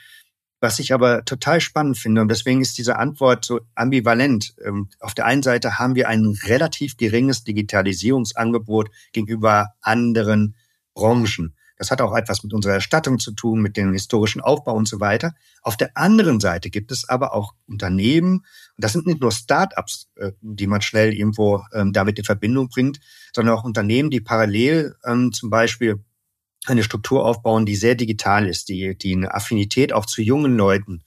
[0.61, 4.55] was ich aber total spannend finde, und deswegen ist diese Antwort so ambivalent.
[4.65, 10.57] Ähm, auf der einen Seite haben wir ein relativ geringes Digitalisierungsangebot gegenüber anderen
[10.95, 11.55] Branchen.
[11.81, 15.01] Das hat auch etwas mit unserer Erstattung zu tun, mit dem historischen Aufbau und so
[15.01, 15.35] weiter.
[15.63, 18.45] Auf der anderen Seite gibt es aber auch Unternehmen, und
[18.77, 23.01] das sind nicht nur Start-ups, äh, die man schnell irgendwo ähm, damit in Verbindung bringt,
[23.35, 26.05] sondern auch Unternehmen, die parallel ähm, zum Beispiel
[26.67, 31.03] eine Struktur aufbauen, die sehr digital ist, die, die eine Affinität auch zu jungen Leuten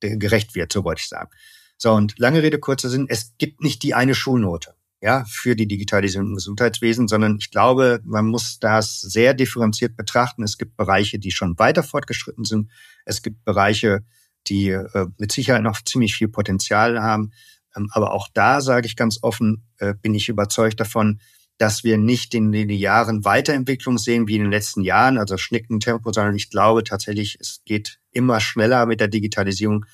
[0.00, 1.30] gerecht wird, so wollte ich sagen.
[1.78, 5.66] So, und lange Rede, kurzer Sinn, es gibt nicht die eine Schulnote ja, für die
[5.66, 10.42] Digitalisierung im Gesundheitswesen, sondern ich glaube, man muss das sehr differenziert betrachten.
[10.42, 12.70] Es gibt Bereiche, die schon weiter fortgeschritten sind.
[13.06, 14.04] Es gibt Bereiche,
[14.46, 17.32] die äh, mit Sicherheit noch ziemlich viel Potenzial haben.
[17.74, 21.20] Ähm, aber auch da sage ich ganz offen, äh, bin ich überzeugt davon,
[21.56, 26.12] dass wir nicht in den Jahren Weiterentwicklung sehen wie in den letzten Jahren, also Schneckentempo,
[26.12, 29.84] sondern ich glaube tatsächlich, es geht immer schneller mit der Digitalisierung,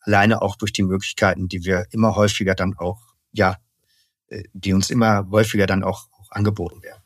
[0.00, 3.00] alleine auch durch die Möglichkeiten, die wir immer häufiger dann auch
[3.32, 3.56] ja
[4.52, 7.02] die uns immer häufiger dann auch, auch angeboten werden.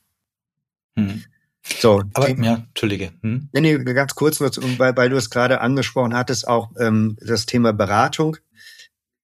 [0.96, 1.24] Hm.
[1.62, 3.12] So, aber die, ja, Entschuldige.
[3.22, 3.48] Hm?
[3.52, 7.72] Nee, nee, ganz kurz, weil, weil du es gerade angesprochen hattest, auch ähm, das Thema
[7.72, 8.38] Beratung.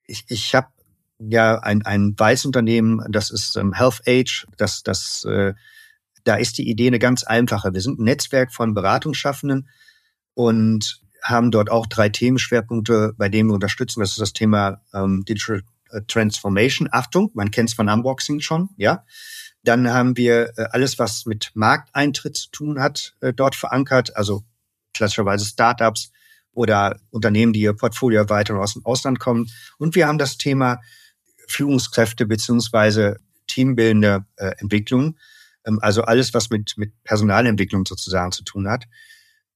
[0.07, 0.69] Ich, ich habe
[1.19, 5.55] ja ein, ein Weißunternehmen, das ist ähm, Health Age, das, das, äh,
[6.25, 7.73] da ist die Idee eine ganz einfache.
[7.73, 9.69] Wir sind ein Netzwerk von Beratungsschaffenden
[10.35, 14.01] und haben dort auch drei Themenschwerpunkte, bei denen wir unterstützen.
[14.01, 15.63] Das ist das Thema ähm, Digital äh,
[16.09, 16.89] Transformation.
[16.91, 19.05] Achtung, man kennt es von Unboxing schon, ja.
[19.63, 24.45] Dann haben wir äh, alles, was mit Markteintritt zu tun hat, äh, dort verankert, also
[24.95, 26.13] klassischerweise Startups
[26.53, 29.51] oder Unternehmen, die ihr Portfolio weiter aus dem Ausland kommen.
[29.79, 30.81] Und wir haben das Thema
[31.49, 35.17] Führungskräfte beziehungsweise teambildende äh, Entwicklung,
[35.65, 38.85] ähm, also alles, was mit, mit Personalentwicklung sozusagen zu tun hat.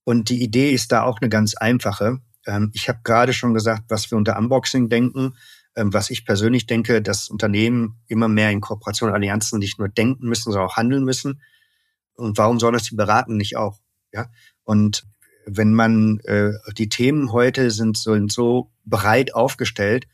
[0.05, 2.19] Und die Idee ist da auch eine ganz einfache.
[2.47, 5.35] Ähm, ich habe gerade schon gesagt, was wir unter Unboxing denken.
[5.77, 10.29] Ähm, was ich persönlich denke, dass Unternehmen immer mehr in Kooperation Allianzen nicht nur denken
[10.29, 11.41] müssen, sondern auch handeln müssen.
[12.15, 13.79] Und warum sollen das die beraten nicht auch?
[14.13, 14.29] Ja.
[14.65, 15.05] Und
[15.47, 20.07] wenn man äh, die Themen heute sind so, sind so breit aufgestellt,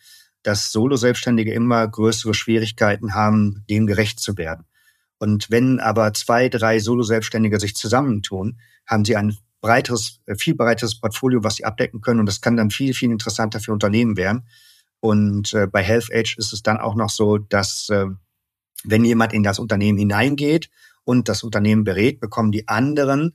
[0.42, 4.66] dass Solo-Selbstständige immer größere Schwierigkeiten haben, dem gerecht zu werden.
[5.18, 11.00] Und wenn aber zwei, drei Solo-Selbstständige sich zusammentun, haben sie ein breiteres, äh, viel breiteres
[11.00, 12.20] Portfolio, was sie abdecken können.
[12.20, 14.46] Und das kann dann viel, viel interessanter für Unternehmen werden.
[15.00, 18.06] Und äh, bei Health Age ist es dann auch noch so, dass äh,
[18.84, 20.70] wenn jemand in das Unternehmen hineingeht
[21.04, 23.34] und das Unternehmen berät, bekommen die anderen,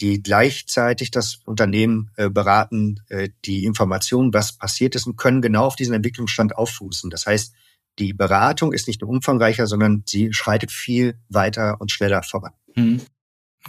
[0.00, 5.66] die gleichzeitig das Unternehmen äh, beraten, äh, die Informationen, was passiert ist und können genau
[5.66, 7.10] auf diesen Entwicklungsstand auffußen.
[7.10, 7.54] Das heißt,
[7.98, 12.52] die Beratung ist nicht nur umfangreicher, sondern sie schreitet viel weiter und schneller voran.
[12.74, 13.02] Hm.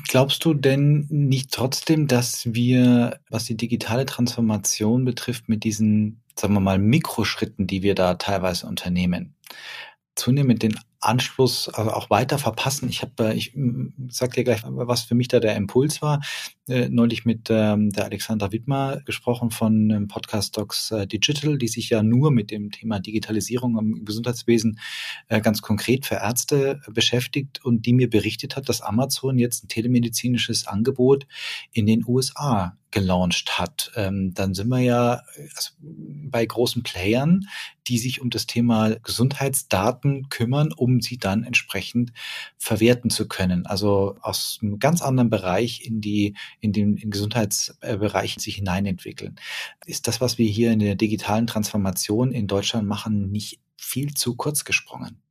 [0.07, 6.53] Glaubst du denn nicht trotzdem, dass wir, was die digitale Transformation betrifft, mit diesen, sagen
[6.53, 9.35] wir mal, Mikroschritten, die wir da teilweise unternehmen,
[10.15, 12.87] zunehmend den Anschluss also auch weiter verpassen.
[12.87, 13.53] Ich habe, ich
[14.09, 16.21] sag dir gleich, was für mich da der Impuls war.
[16.67, 21.67] Äh, neulich mit ähm, der Alexandra Wittmer gesprochen von ähm, Podcast Docs äh, Digital, die
[21.67, 24.79] sich ja nur mit dem Thema Digitalisierung im Gesundheitswesen
[25.27, 29.69] äh, ganz konkret für Ärzte beschäftigt und die mir berichtet hat, dass Amazon jetzt ein
[29.69, 31.25] telemedizinisches Angebot
[31.71, 33.91] in den USA gelauncht hat.
[33.95, 35.23] Ähm, dann sind wir ja
[35.55, 37.47] also bei großen Playern,
[37.87, 42.11] die sich um das Thema Gesundheitsdaten kümmern, um sie dann entsprechend
[42.57, 43.65] verwerten zu können.
[43.65, 49.37] Also aus einem ganz anderen Bereich in die, in den in Gesundheitsbereich sich hineinentwickeln.
[49.85, 54.35] Ist das, was wir hier in der digitalen Transformation in Deutschland machen, nicht viel zu
[54.35, 55.21] kurz gesprungen?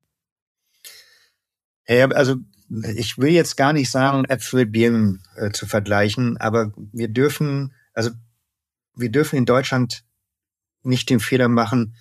[1.86, 2.36] Ja, also
[2.70, 7.74] ich will jetzt gar nicht sagen, Äpfel mit Birnen äh, zu vergleichen, aber wir dürfen,
[7.94, 8.10] also
[8.94, 10.04] wir dürfen in Deutschland
[10.82, 11.96] nicht den Fehler machen,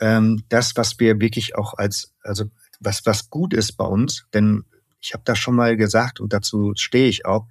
[0.00, 2.44] ähm, das, was wir wirklich auch als, also
[2.80, 4.64] was, was gut ist bei uns, denn
[5.00, 7.46] ich habe das schon mal gesagt und dazu stehe ich auch,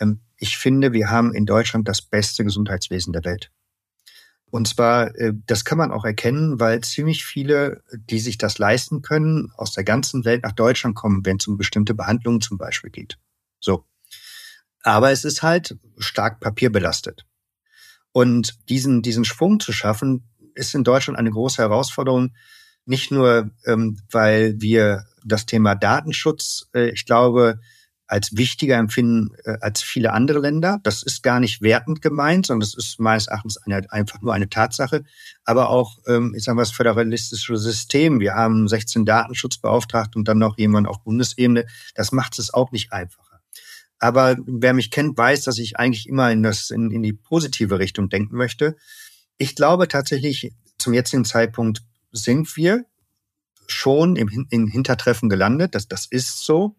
[0.00, 3.50] ähm, ich finde, wir haben in Deutschland das beste Gesundheitswesen der Welt.
[4.50, 9.02] Und zwar, äh, das kann man auch erkennen, weil ziemlich viele, die sich das leisten
[9.02, 12.90] können, aus der ganzen Welt nach Deutschland kommen, wenn es um bestimmte Behandlungen zum Beispiel
[12.90, 13.18] geht.
[13.60, 13.84] So.
[14.82, 17.26] Aber es ist halt stark papierbelastet.
[18.12, 22.32] Und diesen, diesen Schwung zu schaffen, ist in Deutschland eine große Herausforderung.
[22.86, 27.60] Nicht nur, ähm, weil wir das Thema Datenschutz, äh, ich glaube,
[28.08, 30.80] als wichtiger empfinden äh, als viele andere Länder.
[30.82, 34.48] Das ist gar nicht wertend gemeint, sondern das ist meines Erachtens eine, einfach nur eine
[34.48, 35.04] Tatsache.
[35.44, 38.18] Aber auch, ähm, ich sage mal, das föderalistische System.
[38.18, 41.66] Wir haben 16 Datenschutzbeauftragte und dann noch jemand auf Bundesebene.
[41.94, 43.40] Das macht es auch nicht einfacher.
[43.98, 47.78] Aber wer mich kennt, weiß, dass ich eigentlich immer in, das, in, in die positive
[47.78, 48.76] Richtung denken möchte.
[49.36, 52.86] Ich glaube tatsächlich, zum jetzigen Zeitpunkt sind wir
[53.66, 55.74] schon im, im Hintertreffen gelandet.
[55.74, 56.76] Das, das ist so.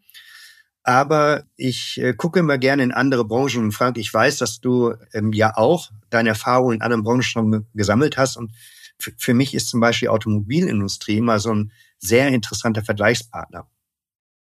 [0.90, 3.66] Aber ich äh, gucke immer gerne in andere Branchen.
[3.66, 7.68] Und Frank, ich weiß, dass du ähm, ja auch deine Erfahrungen in anderen Branchen schon
[7.76, 8.38] gesammelt hast.
[8.38, 8.54] Und
[8.98, 13.70] für mich ist zum Beispiel Automobilindustrie immer so ein sehr interessanter Vergleichspartner.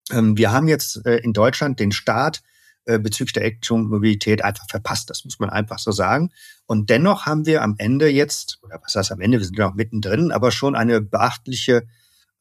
[0.09, 2.41] Ähm, wir haben jetzt äh, in Deutschland den Staat
[2.85, 5.11] äh, bezüglich der Elektromobilität einfach verpasst.
[5.11, 6.31] Das muss man einfach so sagen.
[6.65, 9.75] Und dennoch haben wir am Ende jetzt, oder was heißt am Ende, wir sind noch
[9.75, 11.85] mittendrin, aber schon eine beachtliche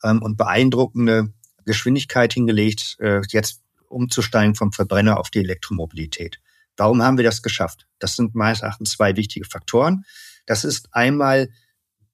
[0.03, 1.35] ähm, und beeindruckende
[1.67, 2.97] Geschwindigkeit hingelegt.
[3.01, 6.41] Äh, jetzt umzusteigen vom Verbrenner auf die Elektromobilität.
[6.77, 7.87] Warum haben wir das geschafft?
[7.99, 10.05] Das sind meines Erachtens zwei wichtige Faktoren.
[10.47, 11.49] Das ist einmal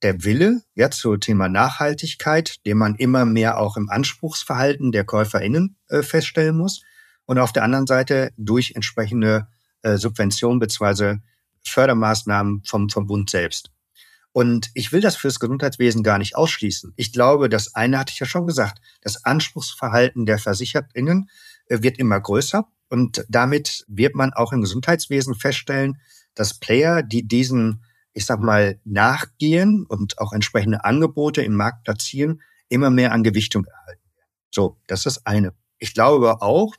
[0.02, 5.76] der Wille, ja, zum Thema Nachhaltigkeit, den man immer mehr auch im Anspruchsverhalten der KäuferInnen
[5.88, 6.82] äh, feststellen muss.
[7.26, 9.48] Und auf der anderen Seite durch entsprechende
[9.82, 11.16] äh, Subventionen bzw.
[11.66, 13.70] Fördermaßnahmen vom, vom Bund selbst.
[14.32, 16.92] Und ich will das fürs Gesundheitswesen gar nicht ausschließen.
[16.96, 21.30] Ich glaube, das eine hatte ich ja schon gesagt, das Anspruchsverhalten der VersichertInnen
[21.68, 22.66] wird immer größer.
[22.88, 25.98] Und damit wird man auch im Gesundheitswesen feststellen,
[26.34, 32.42] dass Player, die diesen, ich sag mal, nachgehen und auch entsprechende Angebote im Markt platzieren,
[32.68, 34.02] immer mehr an Gewichtung erhalten.
[34.50, 35.54] So, das ist eine.
[35.78, 36.74] Ich glaube auch,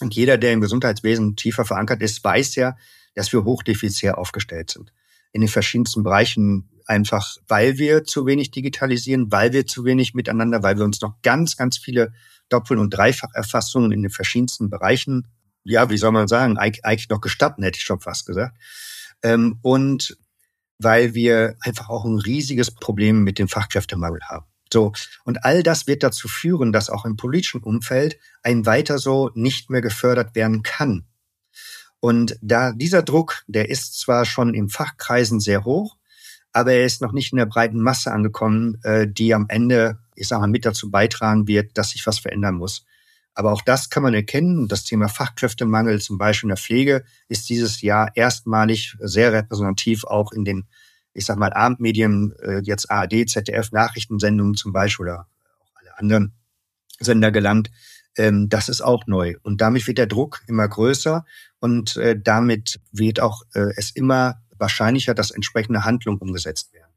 [0.00, 2.76] und jeder, der im Gesundheitswesen tiefer verankert ist, weiß ja,
[3.14, 4.92] dass wir hochdefizitär aufgestellt sind.
[5.32, 10.62] In den verschiedensten Bereichen einfach, weil wir zu wenig digitalisieren, weil wir zu wenig miteinander,
[10.62, 12.12] weil wir uns noch ganz, ganz viele
[12.48, 15.28] Doppel- und Dreifacherfassungen in den verschiedensten Bereichen,
[15.62, 18.58] ja, wie soll man sagen, eigentlich noch gestatten, hätte ich schon fast gesagt.
[19.22, 20.18] Ähm, und
[20.78, 24.46] weil wir einfach auch ein riesiges Problem mit dem Fachkräftemangel haben.
[24.72, 24.92] So.
[25.24, 29.70] Und all das wird dazu führen, dass auch im politischen Umfeld ein weiter so nicht
[29.70, 31.06] mehr gefördert werden kann.
[32.00, 35.96] Und da dieser Druck, der ist zwar schon in Fachkreisen sehr hoch,
[36.52, 40.28] aber er ist noch nicht in der breiten Masse angekommen, äh, die am Ende, ich
[40.28, 42.84] sage mal, mit dazu beitragen wird, dass sich was verändern muss.
[43.34, 44.68] Aber auch das kann man erkennen.
[44.68, 50.32] Das Thema Fachkräftemangel, zum Beispiel in der Pflege, ist dieses Jahr erstmalig sehr repräsentativ auch
[50.32, 50.66] in den,
[51.12, 55.26] ich sag mal, Abendmedien, äh, jetzt ARD, ZDF, Nachrichtensendungen zum Beispiel oder
[55.60, 56.32] auch alle anderen
[56.98, 57.70] Sender gelangt.
[58.16, 59.36] Ähm, das ist auch neu.
[59.42, 61.24] Und damit wird der Druck immer größer
[61.60, 66.92] und äh, damit wird auch äh, es immer wahrscheinlicher, dass entsprechende Handlungen umgesetzt werden.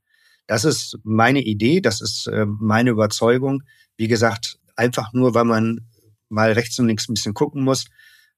[0.45, 3.63] Das ist meine Idee, das ist meine Überzeugung.
[3.95, 5.87] Wie gesagt, einfach nur, weil man
[6.29, 7.85] mal rechts und links ein bisschen gucken muss,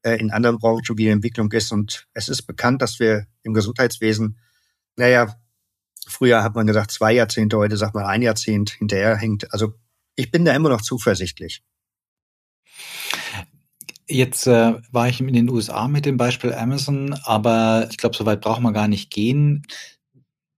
[0.04, 1.72] äh, in anderen Branchen, wie die Entwicklung ist.
[1.72, 4.38] Und es ist bekannt, dass wir im Gesundheitswesen,
[4.96, 5.36] naja,
[6.08, 9.52] früher hat man gesagt zwei Jahrzehnte, heute sagt man ein Jahrzehnt hinterher hängt.
[9.52, 9.74] Also
[10.16, 11.64] ich bin da immer noch zuversichtlich.
[14.08, 18.26] Jetzt äh, war ich in den USA mit dem Beispiel Amazon, aber ich glaube, so
[18.26, 19.66] weit braucht man gar nicht gehen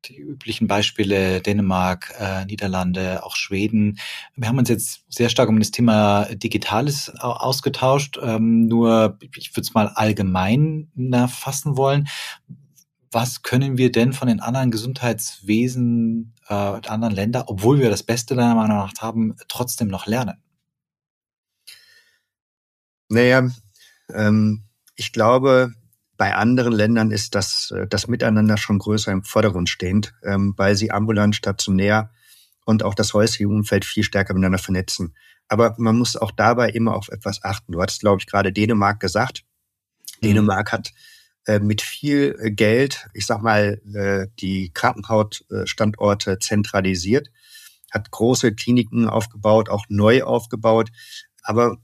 [0.07, 3.99] die üblichen Beispiele Dänemark, äh, Niederlande, auch Schweden.
[4.35, 8.17] Wir haben uns jetzt sehr stark um das Thema Digitales ausgetauscht.
[8.21, 10.89] Ähm, nur, ich würde es mal allgemein
[11.27, 12.07] fassen wollen.
[13.11, 18.35] Was können wir denn von den anderen Gesundheitswesen äh, anderen Ländern, obwohl wir das Beste
[18.35, 20.37] deiner Meinung nach haben, trotzdem noch lernen?
[23.09, 23.49] Naja,
[24.13, 24.63] ähm,
[24.95, 25.73] ich glaube,
[26.17, 30.75] bei anderen Ländern ist das, äh, das Miteinander schon größer im Vordergrund stehend, ähm, weil
[30.75, 32.11] sie ambulant, stationär
[32.65, 35.15] und auch das häusliche Umfeld viel stärker miteinander vernetzen.
[35.47, 37.71] Aber man muss auch dabei immer auf etwas achten.
[37.71, 39.45] Du hattest, glaube ich, gerade Dänemark gesagt.
[40.19, 40.27] Mhm.
[40.27, 40.91] Dänemark hat
[41.45, 47.29] äh, mit viel Geld, ich sag mal, äh, die Krankenhausstandorte zentralisiert,
[47.91, 50.89] hat große Kliniken aufgebaut, auch neu aufgebaut.
[51.41, 51.77] Aber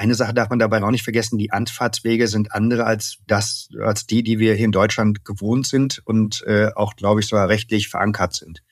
[0.00, 4.06] eine Sache darf man dabei auch nicht vergessen, die Anfahrtswege sind andere als das, als
[4.06, 7.88] die, die wir hier in Deutschland gewohnt sind und äh, auch, glaube ich, sogar rechtlich
[7.88, 8.62] verankert sind.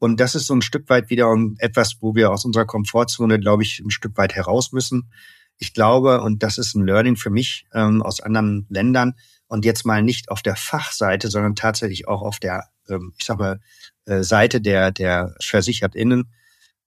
[0.00, 3.62] Und das ist so ein Stück weit wieder etwas, wo wir aus unserer Komfortzone, glaube
[3.62, 5.12] ich, ein Stück weit heraus müssen.
[5.58, 9.14] Ich glaube, und das ist ein Learning für mich ähm, aus anderen Ländern,
[9.48, 13.38] und jetzt mal nicht auf der Fachseite, sondern tatsächlich auch auf der, ähm, ich sag
[13.38, 13.60] mal,
[14.04, 16.30] äh, Seite der, der VersichertInnen.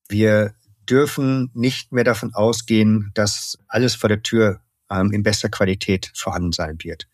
[0.08, 0.54] Wir
[0.92, 6.52] dürfen nicht mehr davon ausgehen, dass alles vor der Tür ähm, in bester Qualität vorhanden
[6.52, 7.08] sein wird.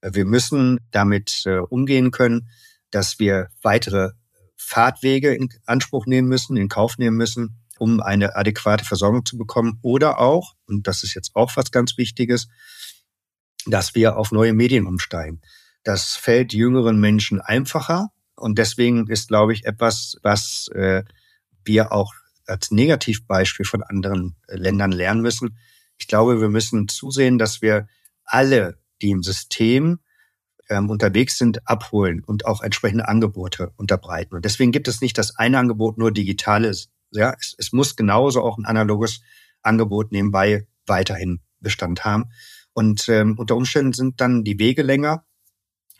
[0.00, 2.50] Äh, wir müssen damit äh, umgehen können,
[2.90, 4.10] dass wir weitere
[4.56, 9.78] Fahrtwege in Anspruch nehmen müssen, in Kauf nehmen müssen, um eine adäquate Versorgung zu bekommen.
[9.82, 12.48] Oder auch, und das ist jetzt auch was ganz Wichtiges,
[13.66, 15.40] dass wir auf neue Medien umsteigen.
[15.84, 18.08] Das fällt jüngeren Menschen einfacher.
[18.34, 21.04] Und deswegen ist, glaube ich, etwas, was äh,
[21.64, 22.12] wir auch
[22.50, 25.56] als Negativbeispiel von anderen äh, Ländern lernen müssen.
[25.98, 27.88] Ich glaube, wir müssen zusehen, dass wir
[28.24, 30.00] alle, die im System
[30.68, 34.34] ähm, unterwegs sind, abholen und auch entsprechende Angebote unterbreiten.
[34.34, 36.90] Und deswegen gibt es nicht das eine Angebot nur digitales.
[37.10, 39.20] Ja, es, es muss genauso auch ein analoges
[39.62, 42.30] Angebot nebenbei weiterhin Bestand haben.
[42.72, 45.24] Und ähm, unter Umständen sind dann die Wege länger.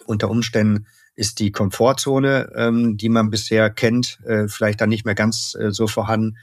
[0.06, 5.14] Unter Umständen ist die Komfortzone, ähm, die man bisher kennt, äh, vielleicht dann nicht mehr
[5.14, 6.36] ganz äh, so vorhanden.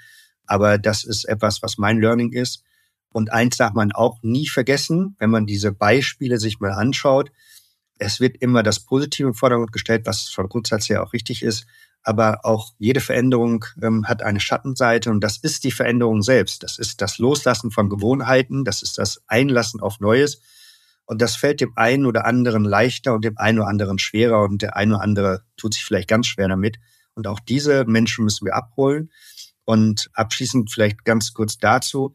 [0.46, 2.64] Aber das ist etwas, was mein Learning ist.
[3.12, 7.32] Und eins darf man auch nie vergessen, wenn man diese Beispiele sich mal anschaut.
[7.98, 11.66] Es wird immer das Positive im Vordergrund gestellt, was von Grundsatz her auch richtig ist.
[12.04, 16.64] Aber auch jede Veränderung ähm, hat eine Schattenseite und das ist die Veränderung selbst.
[16.64, 20.42] Das ist das Loslassen von Gewohnheiten, das ist das Einlassen auf Neues.
[21.08, 24.62] Und das fällt dem einen oder anderen leichter und dem einen oder anderen schwerer und
[24.62, 26.80] der eine oder andere tut sich vielleicht ganz schwer damit.
[27.16, 29.10] Und auch diese Menschen müssen wir abholen.
[29.64, 32.14] Und abschließend vielleicht ganz kurz dazu,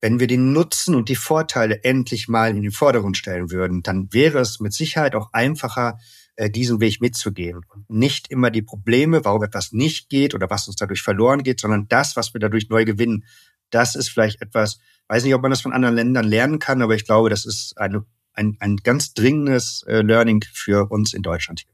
[0.00, 4.12] wenn wir den Nutzen und die Vorteile endlich mal in den Vordergrund stellen würden, dann
[4.12, 5.98] wäre es mit Sicherheit auch einfacher,
[6.36, 7.60] äh, diesen Weg mitzugehen.
[7.68, 11.60] Und nicht immer die Probleme, warum etwas nicht geht oder was uns dadurch verloren geht,
[11.60, 13.24] sondern das, was wir dadurch neu gewinnen.
[13.70, 16.94] Das ist vielleicht etwas, weiß nicht, ob man das von anderen Ländern lernen kann, aber
[16.94, 18.04] ich glaube, das ist eine
[18.38, 21.64] ein, ein ganz dringendes äh, Learning für uns in Deutschland.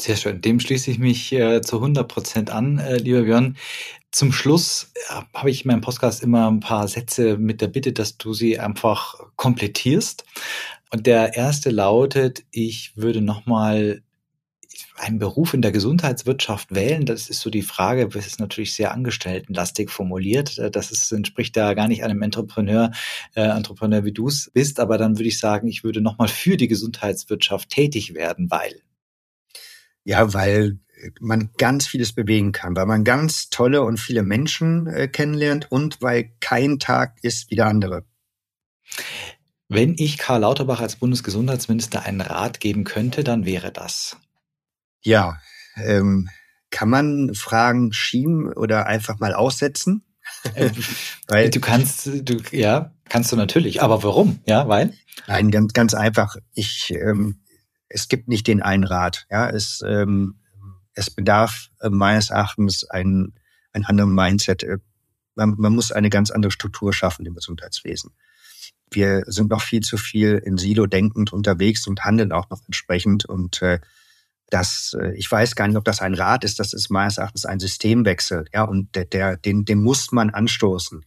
[0.00, 0.40] Sehr schön.
[0.42, 3.56] Dem schließe ich mich äh, zu 100 Prozent an, äh, lieber Björn.
[4.12, 7.92] Zum Schluss äh, habe ich in meinem Podcast immer ein paar Sätze mit der Bitte,
[7.92, 10.24] dass du sie einfach komplettierst.
[10.92, 14.02] Und der erste lautet, ich würde nochmal
[14.98, 17.06] einen Beruf in der Gesundheitswirtschaft wählen?
[17.06, 18.08] Das ist so die Frage.
[18.08, 20.58] Das ist natürlich sehr angestelltenlastig formuliert.
[20.58, 22.90] Äh, das ist, entspricht da gar nicht einem Entrepreneur,
[23.34, 24.80] äh, Entrepreneur wie du es bist.
[24.80, 28.80] Aber dann würde ich sagen, ich würde nochmal für die Gesundheitswirtschaft tätig werden, weil.
[30.04, 30.78] Ja, weil
[31.20, 36.00] man ganz vieles bewegen kann, weil man ganz tolle und viele Menschen äh, kennenlernt und
[36.00, 38.04] weil kein Tag ist wie der andere.
[39.68, 44.16] Wenn ich Karl Lauterbach als Bundesgesundheitsminister einen Rat geben könnte, dann wäre das.
[45.06, 45.40] Ja,
[45.76, 46.28] ähm,
[46.70, 50.04] kann man Fragen schieben oder einfach mal aussetzen?
[50.54, 50.70] Äh,
[51.28, 52.92] Weil du kannst, du, ja.
[53.08, 54.40] Kannst du natürlich, aber warum?
[54.46, 54.92] Ja, weil?
[55.28, 56.34] Nein, ganz, ganz einfach.
[56.54, 57.40] Ich, ähm,
[57.88, 59.26] es gibt nicht den einen Rat.
[59.30, 60.40] Ja, es, ähm,
[60.94, 63.34] es bedarf äh, meines Erachtens ein,
[63.72, 64.64] ein anderem Mindset.
[64.64, 64.78] Äh,
[65.36, 68.10] man, man muss eine ganz andere Struktur schaffen im Gesundheitswesen.
[68.90, 73.24] Wir sind noch viel zu viel in Silo denkend unterwegs und handeln auch noch entsprechend.
[73.24, 73.78] Und äh,
[74.50, 77.44] das, äh, ich weiß gar nicht, ob das ein Rat ist, das ist meines Erachtens
[77.44, 78.46] ein Systemwechsel.
[78.52, 81.04] Ja, und der, der, den, den muss man anstoßen.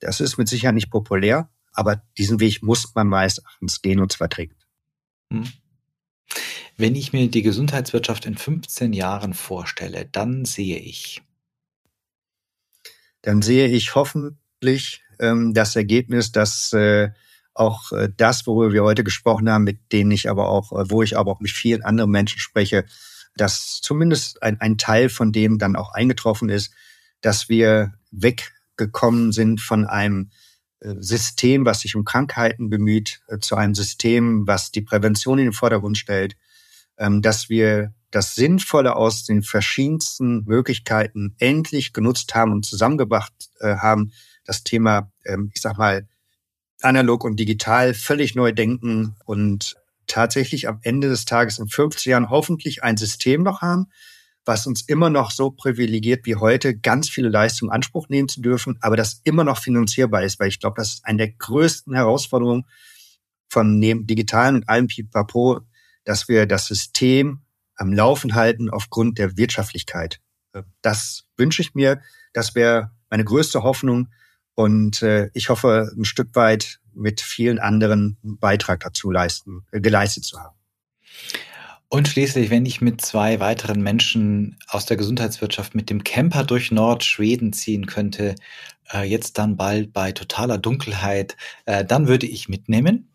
[0.00, 4.12] Das ist mit Sicherheit nicht populär, aber diesen Weg muss man meines Erachtens gehen und
[4.12, 4.66] zwar dringend.
[5.32, 5.50] Hm.
[6.76, 11.22] Wenn ich mir die Gesundheitswirtschaft in 15 Jahren vorstelle, dann sehe ich.
[13.22, 17.10] Dann sehe ich hoffentlich ähm, das Ergebnis, dass äh,
[17.58, 21.02] auch äh, das, worüber wir heute gesprochen haben, mit denen ich aber auch, äh, wo
[21.02, 22.84] ich aber auch mit vielen anderen Menschen spreche,
[23.36, 26.72] dass zumindest ein, ein Teil von dem dann auch eingetroffen ist,
[27.20, 30.30] dass wir weggekommen sind von einem
[30.80, 35.52] äh, System, was sich um Krankheiten bemüht, zu einem System, was die Prävention in den
[35.52, 36.36] Vordergrund stellt,
[36.96, 44.12] ähm, dass wir das Sinnvolle aus den verschiedensten Möglichkeiten endlich genutzt haben und zusammengebracht haben,
[44.48, 46.08] das Thema, ähm, ich sag mal,
[46.80, 49.76] analog und digital völlig neu denken und
[50.06, 53.86] tatsächlich am Ende des Tages in 50 Jahren hoffentlich ein System noch haben,
[54.44, 58.40] was uns immer noch so privilegiert wie heute, ganz viele Leistungen in Anspruch nehmen zu
[58.40, 61.94] dürfen, aber das immer noch finanzierbar ist, weil ich glaube, das ist eine der größten
[61.94, 62.64] Herausforderungen
[63.48, 65.60] von neben digitalen und allem Pipapo,
[66.04, 67.42] dass wir das System
[67.74, 70.20] am Laufen halten aufgrund der Wirtschaftlichkeit.
[70.80, 72.00] Das wünsche ich mir.
[72.32, 74.08] Das wäre meine größte Hoffnung,
[74.58, 80.24] und äh, ich hoffe, ein Stück weit mit vielen anderen Beitrag dazu leisten, äh, geleistet
[80.24, 80.56] zu haben.
[81.86, 86.72] Und schließlich, wenn ich mit zwei weiteren Menschen aus der Gesundheitswirtschaft mit dem Camper durch
[86.72, 88.34] Nordschweden ziehen könnte,
[88.92, 91.36] äh, jetzt dann bald bei totaler Dunkelheit,
[91.66, 93.07] äh, dann würde ich mitnehmen.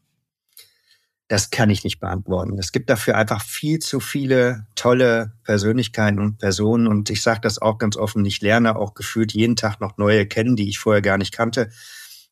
[1.33, 2.59] Das kann ich nicht beantworten.
[2.59, 6.85] Es gibt dafür einfach viel zu viele tolle Persönlichkeiten und Personen.
[6.85, 10.27] Und ich sage das auch ganz offen, ich lerne auch gefühlt jeden Tag noch neue
[10.27, 11.71] kennen, die ich vorher gar nicht kannte.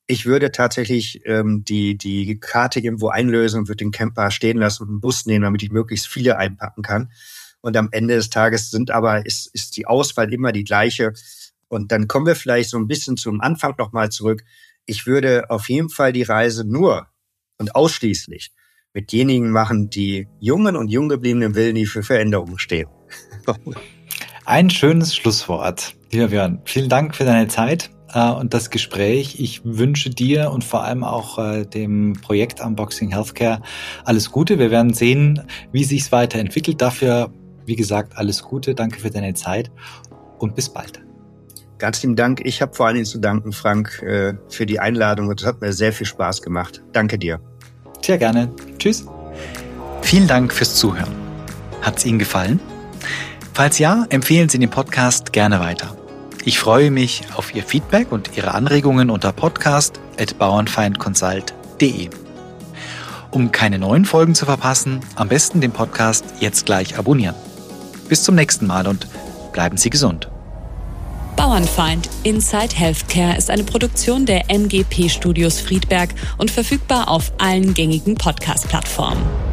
[0.06, 4.84] Ich würde tatsächlich ähm, die, die Karte irgendwo einlösen und würde den Camper stehen lassen
[4.84, 7.12] und einen Bus nehmen, damit ich möglichst viele einpacken kann.
[7.62, 11.14] Und am Ende des Tages sind aber, ist, ist die Auswahl immer die gleiche.
[11.70, 14.44] Und dann kommen wir vielleicht so ein bisschen zum Anfang nochmal zurück.
[14.86, 17.08] Ich würde auf jeden Fall die Reise nur
[17.58, 18.52] und ausschließlich
[18.94, 22.90] mit denjenigen machen, die jungen und jung gebliebenen Willen, die für Veränderungen stehen.
[24.46, 25.96] Ein schönes Schlusswort.
[26.12, 29.40] Lieber Björn, vielen Dank für deine Zeit äh, und das Gespräch.
[29.40, 33.62] Ich wünsche dir und vor allem auch äh, dem Projekt Unboxing Healthcare
[34.04, 34.60] alles Gute.
[34.60, 36.82] Wir werden sehen, wie sich es weiterentwickelt.
[36.82, 37.32] Dafür,
[37.66, 38.76] wie gesagt, alles Gute.
[38.76, 39.72] Danke für deine Zeit
[40.40, 41.02] und bis bald.
[41.78, 42.42] Ganz lieben Dank.
[42.44, 45.72] Ich habe vor allen Dingen zu danken, Frank, äh, für die Einladung es hat mir
[45.72, 46.84] sehr viel Spaß gemacht.
[46.92, 47.40] Danke dir.
[48.04, 48.50] Sehr gerne.
[48.78, 49.06] Tschüss.
[50.02, 51.16] Vielen Dank fürs Zuhören.
[51.82, 52.60] Hat es Ihnen gefallen?
[53.54, 55.96] Falls ja, empfehlen Sie den Podcast gerne weiter.
[56.44, 62.10] Ich freue mich auf Ihr Feedback und Ihre Anregungen unter podcast.bauernfeindconsult.de.
[63.30, 67.36] Um keine neuen Folgen zu verpassen, am besten den Podcast jetzt gleich abonnieren.
[68.10, 69.06] Bis zum nächsten Mal und
[69.54, 70.31] bleiben Sie gesund.
[71.42, 78.14] Bauernfeind Inside Healthcare ist eine Produktion der MGP Studios Friedberg und verfügbar auf allen gängigen
[78.14, 79.51] Podcast-Plattformen.